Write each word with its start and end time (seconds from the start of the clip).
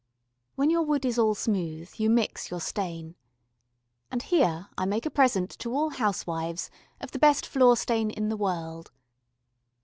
When 0.55 0.71
your 0.71 0.81
wood 0.81 1.05
is 1.05 1.19
all 1.19 1.35
smooth 1.35 1.91
you 1.97 2.09
mix 2.09 2.49
your 2.49 2.59
stain. 2.59 3.13
And 4.09 4.23
here 4.23 4.67
I 4.75 4.85
make 4.85 5.05
a 5.05 5.11
present 5.11 5.51
to 5.59 5.75
all 5.75 5.91
housewives 5.91 6.71
of 6.99 7.11
the 7.11 7.19
best 7.19 7.45
floor 7.45 7.77
stain 7.77 8.09
in 8.09 8.27
the 8.29 8.35
world. 8.35 8.89